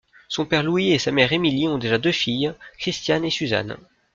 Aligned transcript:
Son 0.29 0.47
père 0.47 0.63
Louis 0.63 0.93
et 0.93 0.97
sa 0.97 1.11
mère 1.11 1.31
Émilie 1.31 1.67
ont 1.67 1.77
déjà 1.77 1.99
deux 1.99 2.11
filles, 2.11 2.53
Christiane 2.79 3.23
et 3.23 3.29
Suzanne. 3.29 3.77